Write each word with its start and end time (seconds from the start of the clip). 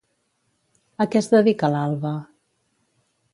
A 1.05 1.07
què 1.15 1.21
es 1.23 1.29
dedica 1.33 1.69
l'Alba? 1.75 2.15